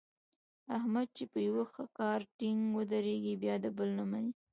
احمد 0.77 1.07
چې 1.17 1.23
په 1.31 1.39
یوه 1.47 1.65
کار 1.99 2.19
ټینګ 2.37 2.61
ودرېږي 2.77 3.33
بیا 3.41 3.55
د 3.63 3.65
بل 3.77 3.89
نه 3.99 4.05
مني. 4.11 4.31